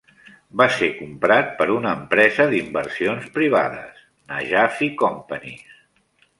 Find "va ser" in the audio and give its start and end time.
0.61-0.87